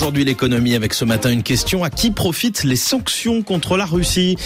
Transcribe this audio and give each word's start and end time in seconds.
Aujourd'hui, 0.00 0.24
l'économie 0.24 0.76
avec 0.76 0.94
ce 0.94 1.04
matin 1.04 1.32
une 1.32 1.42
question 1.42 1.82
à 1.82 1.90
qui 1.90 2.12
profitent 2.12 2.62
les 2.62 2.76
sanctions 2.76 3.42
contre 3.42 3.76
la 3.76 3.84
Russie? 3.84 4.36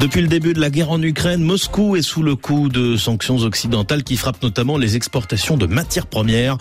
Depuis 0.00 0.20
le 0.20 0.28
début 0.28 0.52
de 0.52 0.60
la 0.60 0.68
guerre 0.68 0.90
en 0.90 1.00
Ukraine, 1.00 1.40
Moscou 1.40 1.96
est 1.96 2.02
sous 2.02 2.22
le 2.22 2.36
coup 2.36 2.68
de 2.68 2.94
sanctions 2.98 3.38
occidentales 3.38 4.04
qui 4.04 4.18
frappent 4.18 4.42
notamment 4.42 4.76
les 4.76 4.96
exportations 4.96 5.56
de 5.56 5.64
matières 5.64 6.06
premières. 6.06 6.58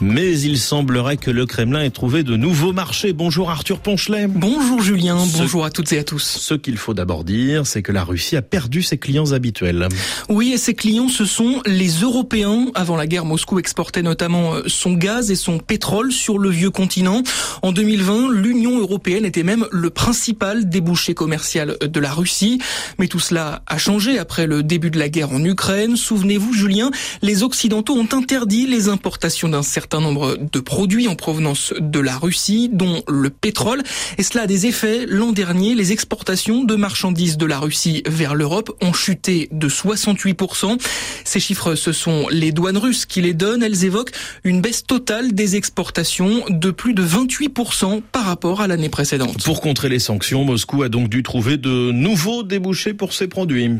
Mais 0.00 0.40
il 0.40 0.58
semblerait 0.58 1.18
que 1.18 1.30
le 1.30 1.44
Kremlin 1.44 1.82
ait 1.82 1.90
trouvé 1.90 2.22
de 2.22 2.36
nouveaux 2.36 2.72
marchés. 2.72 3.12
Bonjour 3.12 3.50
Arthur 3.50 3.80
Ponchelet. 3.80 4.28
Bonjour 4.28 4.80
Julien, 4.80 5.18
bonjour 5.36 5.66
à 5.66 5.70
toutes 5.70 5.92
et 5.92 5.98
à 5.98 6.02
tous. 6.02 6.22
Ce 6.22 6.54
qu'il 6.54 6.78
faut 6.78 6.94
d'abord 6.94 7.22
dire, 7.22 7.66
c'est 7.66 7.82
que 7.82 7.92
la 7.92 8.02
Russie 8.02 8.34
a 8.34 8.42
perdu 8.42 8.82
ses 8.82 8.96
clients 8.96 9.32
habituels. 9.32 9.88
Oui, 10.30 10.52
et 10.54 10.58
ses 10.58 10.72
clients, 10.72 11.08
ce 11.08 11.26
sont 11.26 11.60
les 11.66 11.90
Européens. 12.00 12.68
Avant 12.74 12.96
la 12.96 13.06
guerre, 13.06 13.26
Moscou 13.26 13.58
exportait 13.58 14.02
notamment 14.02 14.54
euh, 14.54 14.62
son 14.68 14.94
gaz 14.94 15.30
et 15.30 15.36
son 15.36 15.58
pétrole 15.58 16.12
sur 16.12 16.38
le 16.38 16.48
vieux 16.48 16.70
continent. 16.70 17.22
En 17.60 17.72
2020, 17.96 18.30
l'Union 18.30 18.78
européenne 18.78 19.24
était 19.24 19.42
même 19.42 19.66
le 19.72 19.90
principal 19.90 20.68
débouché 20.68 21.12
commercial 21.12 21.76
de 21.82 21.98
la 22.00 22.12
Russie. 22.12 22.60
Mais 23.00 23.08
tout 23.08 23.18
cela 23.18 23.62
a 23.66 23.78
changé 23.78 24.16
après 24.16 24.46
le 24.46 24.62
début 24.62 24.92
de 24.92 24.98
la 24.98 25.08
guerre 25.08 25.32
en 25.32 25.42
Ukraine. 25.42 25.96
Souvenez-vous, 25.96 26.52
Julien, 26.52 26.92
les 27.20 27.42
Occidentaux 27.42 27.96
ont 27.96 28.08
interdit 28.12 28.68
les 28.68 28.88
importations 28.88 29.48
d'un 29.48 29.64
certain 29.64 30.00
nombre 30.00 30.36
de 30.36 30.60
produits 30.60 31.08
en 31.08 31.16
provenance 31.16 31.74
de 31.80 31.98
la 31.98 32.16
Russie, 32.16 32.70
dont 32.72 33.02
le 33.08 33.28
pétrole. 33.28 33.82
Et 34.18 34.22
cela 34.22 34.44
a 34.44 34.46
des 34.46 34.66
effets. 34.66 35.04
L'an 35.08 35.32
dernier, 35.32 35.74
les 35.74 35.90
exportations 35.90 36.62
de 36.62 36.76
marchandises 36.76 37.38
de 37.38 37.46
la 37.46 37.58
Russie 37.58 38.04
vers 38.06 38.36
l'Europe 38.36 38.70
ont 38.82 38.92
chuté 38.92 39.48
de 39.50 39.68
68%. 39.68 40.78
Ces 41.24 41.40
chiffres, 41.40 41.74
ce 41.74 41.90
sont 41.90 42.28
les 42.30 42.52
douanes 42.52 42.78
russes 42.78 43.04
qui 43.04 43.20
les 43.20 43.34
donnent. 43.34 43.64
Elles 43.64 43.84
évoquent 43.84 44.12
une 44.44 44.60
baisse 44.60 44.84
totale 44.84 45.32
des 45.32 45.56
exportations 45.56 46.44
de 46.50 46.70
plus 46.70 46.94
de 46.94 47.04
28% 47.04 47.79
par 48.12 48.24
rapport 48.24 48.60
à 48.60 48.66
l'année 48.66 48.90
précédente. 48.90 49.42
Pour 49.42 49.62
contrer 49.62 49.88
les 49.88 49.98
sanctions, 49.98 50.44
Moscou 50.44 50.82
a 50.82 50.90
donc 50.90 51.08
dû 51.08 51.22
trouver 51.22 51.56
de 51.56 51.92
nouveaux 51.92 52.42
débouchés 52.42 52.92
pour 52.92 53.14
ses 53.14 53.26
produits. 53.26 53.70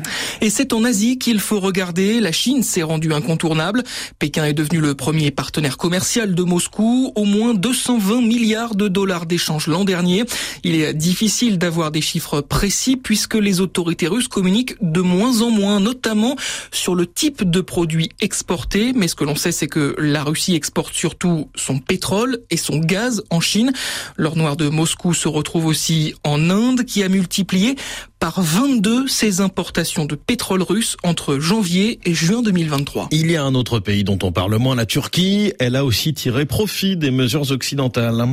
Et 0.41 0.48
c'est 0.48 0.73
en 0.73 0.84
Asie 0.84 1.19
qu'il 1.19 1.39
faut 1.39 1.61
regarder. 1.61 2.19
La 2.20 2.33
Chine 2.33 2.62
s'est 2.62 2.83
rendue 2.83 3.12
incontournable. 3.12 3.83
Pékin 4.19 4.47
est 4.47 4.55
devenu 4.55 4.81
le 4.81 4.95
premier 4.95 5.31
partenaire 5.31 5.77
commercial 5.77 6.34
de 6.34 6.42
Moscou. 6.42 7.12
Au 7.15 7.25
moins 7.25 7.53
220 7.53 8.23
milliards 8.23 8.75
de 8.75 8.89
dollars 8.89 9.27
d'échanges 9.27 9.67
l'an 9.67 9.84
dernier. 9.84 10.25
Il 10.64 10.75
est 10.77 10.95
difficile 10.95 11.59
d'avoir 11.59 11.91
des 11.91 12.01
chiffres 12.01 12.41
précis 12.41 12.97
puisque 12.97 13.35
les 13.35 13.61
autorités 13.61 14.09
russes 14.09 14.29
communiquent 14.29 14.77
de 14.81 15.01
moins 15.01 15.42
en 15.42 15.51
moins, 15.51 15.79
notamment 15.79 16.37
sur 16.73 16.95
le 16.95 17.07
type 17.07 17.48
de 17.48 17.61
produits 17.61 18.09
exportés. 18.20 18.95
Mais 18.95 19.09
ce 19.09 19.14
que 19.14 19.25
l'on 19.25 19.37
sait, 19.37 19.53
c'est 19.53 19.69
que 19.69 19.95
la 19.98 20.25
Russie 20.25 20.55
exporte 20.55 20.95
surtout 20.95 21.51
son 21.55 21.79
pétrole 21.79 22.41
et 22.51 22.57
son 22.57 22.79
gaz 22.79 23.23
en 23.29 23.41
Chine. 23.41 23.73
L'or 24.16 24.36
noir 24.36 24.56
de 24.56 24.69
Moscou 24.69 25.14
se 25.14 25.28
retrouve 25.28 25.66
aussi 25.66 26.14
en 26.24 26.50
Inde 26.50 26.84
qui 26.84 27.02
a 27.02 27.08
multiplié 27.08 27.77
par 28.19 28.42
22 28.42 29.08
ses 29.08 29.41
importations 29.41 30.05
de 30.05 30.14
pétrole 30.14 30.62
russe 30.62 30.96
entre 31.02 31.38
janvier 31.38 31.98
et 32.05 32.12
juin 32.12 32.42
2023. 32.42 33.08
Il 33.12 33.30
y 33.30 33.36
a 33.36 33.42
un 33.42 33.55
autre 33.55 33.78
pays 33.78 34.05
dont 34.05 34.18
on 34.22 34.30
parle 34.30 34.56
moins, 34.56 34.74
la 34.74 34.84
Turquie. 34.84 35.55
Elle 35.58 35.74
a 35.74 35.84
aussi 35.84 36.12
tiré 36.12 36.44
profit 36.44 36.96
des 36.96 37.11
mesures 37.11 37.50
occidentales. 37.50 38.27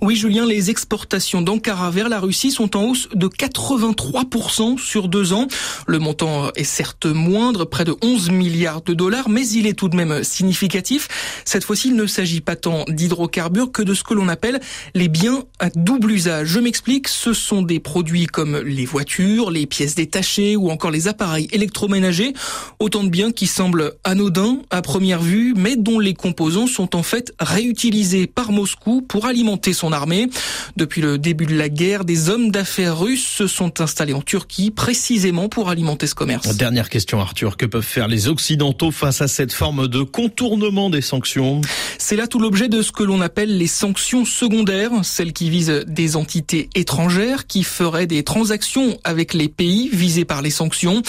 Oui, 0.00 0.16
Julien, 0.16 0.46
les 0.46 0.70
exportations 0.70 1.42
d'Ankara 1.42 1.90
vers 1.90 2.08
la 2.08 2.20
Russie 2.20 2.50
sont 2.50 2.76
en 2.76 2.84
hausse 2.84 3.08
de 3.14 3.26
83% 3.26 4.78
sur 4.78 5.08
deux 5.08 5.32
ans. 5.32 5.46
Le 5.86 5.98
montant 5.98 6.50
est 6.54 6.64
certes 6.64 7.06
moindre, 7.06 7.64
près 7.64 7.84
de 7.84 7.94
11 8.02 8.30
milliards 8.30 8.82
de 8.82 8.94
dollars, 8.94 9.28
mais 9.28 9.46
il 9.48 9.66
est 9.66 9.74
tout 9.74 9.88
de 9.88 9.96
même 9.96 10.24
significatif. 10.24 11.08
Cette 11.44 11.64
fois-ci, 11.64 11.88
il 11.88 11.96
ne 11.96 12.06
s'agit 12.06 12.40
pas 12.40 12.56
tant 12.56 12.84
d'hydrocarbures 12.88 13.70
que 13.70 13.82
de 13.82 13.94
ce 13.94 14.02
que 14.02 14.14
l'on 14.14 14.28
appelle 14.28 14.60
les 14.94 15.08
biens 15.08 15.44
à 15.58 15.70
double 15.70 16.12
usage. 16.12 16.48
Je 16.48 16.60
m'explique, 16.60 17.08
ce 17.08 17.32
sont 17.32 17.62
des 17.62 17.80
produits 17.80 18.26
comme 18.26 18.56
les 18.58 18.86
voitures, 18.86 19.50
les 19.50 19.66
pièces 19.66 19.94
détachées 19.94 20.56
ou 20.56 20.70
encore 20.70 20.90
les 20.90 21.08
appareils 21.08 21.48
électroménagers. 21.52 22.32
Autant 22.78 23.04
de 23.04 23.10
biens 23.10 23.32
qui 23.32 23.46
semblent 23.46 23.92
anodins 24.04 24.58
à 24.70 24.82
première 24.82 25.20
vue, 25.20 25.54
mais 25.56 25.76
dont 25.76 25.98
les 25.98 26.14
composants 26.14 26.66
sont 26.66 26.96
en 26.96 27.02
fait 27.02 27.32
réutilisés 27.38 28.26
par 28.26 28.52
Moscou 28.52 29.02
pour 29.02 29.26
alimenter 29.26 29.72
son 29.74 29.92
armée. 29.92 30.28
Depuis 30.76 31.02
le 31.02 31.18
début 31.18 31.46
de 31.46 31.56
la 31.56 31.68
guerre, 31.68 32.04
des 32.04 32.30
hommes 32.30 32.50
d'affaires 32.50 32.98
russes 32.98 33.26
se 33.26 33.46
sont 33.46 33.80
installés 33.80 34.14
en 34.14 34.22
Turquie 34.22 34.70
précisément 34.70 35.48
pour 35.48 35.68
alimenter 35.68 36.06
ce 36.06 36.14
commerce. 36.14 36.56
Dernière 36.56 36.88
question 36.88 37.20
Arthur, 37.20 37.56
que 37.56 37.66
peuvent 37.66 37.82
faire 37.82 38.08
les 38.08 38.28
Occidentaux 38.28 38.90
face 38.90 39.20
à 39.20 39.28
cette 39.28 39.52
forme 39.52 39.88
de 39.88 40.02
contournement 40.02 40.88
des 40.88 41.02
sanctions? 41.02 41.60
C'est 41.98 42.16
là 42.16 42.26
tout 42.26 42.38
l'objet 42.38 42.68
de 42.68 42.82
ce 42.82 42.92
que 42.92 43.02
l'on 43.02 43.20
appelle 43.20 43.56
les 43.58 43.66
sanctions 43.66 44.24
secondaires, 44.24 44.90
celles 45.02 45.32
qui 45.32 45.50
visent 45.50 45.84
des 45.86 46.16
entités 46.16 46.70
étrangères 46.74 47.46
qui 47.46 47.64
feraient 47.64 48.06
des 48.06 48.22
transactions 48.22 48.98
avec 49.04 49.34
les 49.34 49.48
pays 49.48 49.88
visés 49.92 50.24
par 50.24 50.42
les 50.42 50.50
sanctions. 50.50 51.02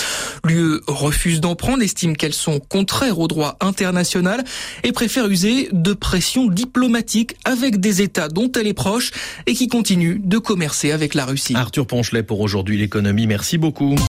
L'UE 0.44 0.80
refuse 0.88 1.42
d'en 1.42 1.56
prendre, 1.56 1.84
estime 1.84 2.18
qu'elles 2.18 2.34
sont 2.34 2.60
contraires 2.60 3.20
au 3.20 3.28
droit 3.28 3.58
international 3.60 4.44
et 4.84 4.92
préfère 4.92 5.28
user 5.28 5.70
de 5.72 5.94
pression 5.94 6.48
diplomatique 6.48 7.36
avec 7.46 7.80
des 7.80 8.02
États 8.02 8.30
dont 8.30 8.52
elle 8.58 8.68
est 8.68 8.74
proche 8.74 9.12
et 9.46 9.54
qui 9.54 9.68
continuent 9.68 10.20
de 10.24 10.38
commercer 10.38 10.92
avec 10.92 11.14
la 11.14 11.26
Russie. 11.26 11.56
Arthur 11.56 11.88
Ponchelet 11.88 12.24
pour 12.24 12.40
aujourd'hui 12.40 12.78
l'économie, 12.78 13.28
merci 13.28 13.58
beaucoup. 13.58 13.96